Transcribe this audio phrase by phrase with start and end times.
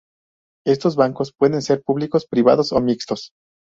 [0.65, 3.33] Estos bancos pueden ser públicos, privados o mixtos.